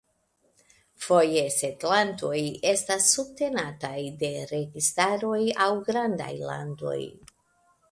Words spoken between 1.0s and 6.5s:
Foje setlantoj estas subtenataj de registaroj aŭ grandaj